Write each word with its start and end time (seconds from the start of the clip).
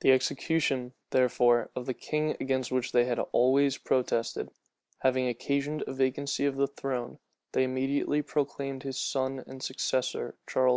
The 0.00 0.10
execution, 0.10 0.92
therefore, 1.10 1.70
of 1.76 1.86
the 1.86 1.94
king, 1.94 2.36
against 2.40 2.72
which 2.72 2.90
they 2.90 3.04
had 3.04 3.20
always 3.30 3.78
protested, 3.78 4.50
having 5.02 5.28
occasioned 5.28 5.84
a 5.86 5.92
vacancy 5.92 6.46
of 6.46 6.56
the 6.56 6.66
throne, 6.66 7.20
they 7.52 7.62
immediately 7.62 8.20
proclaimed 8.22 8.82
his 8.82 8.98
son 8.98 9.44
and 9.46 9.62
successor, 9.62 10.34
Charles 10.48 10.76